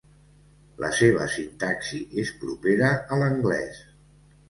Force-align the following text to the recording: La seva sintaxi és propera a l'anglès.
La 0.83 0.89
seva 0.99 1.27
sintaxi 1.35 2.01
és 2.25 2.35
propera 2.43 2.93
a 3.19 3.25
l'anglès. 3.25 3.89